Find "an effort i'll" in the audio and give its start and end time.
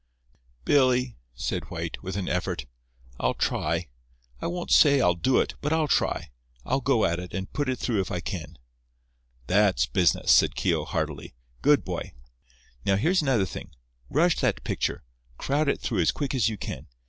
2.17-3.35